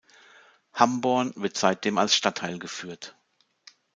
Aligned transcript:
Hamborn 0.73 1.31
wird 1.35 1.57
seitdem 1.57 1.99
als 1.99 2.15
Stadtteil 2.15 2.57
geführt. 2.57 3.15